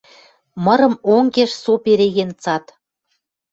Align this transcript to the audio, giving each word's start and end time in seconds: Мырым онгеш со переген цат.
Мырым 0.65 0.93
онгеш 1.15 1.51
со 1.63 1.73
переген 1.85 2.31
цат. 2.43 2.65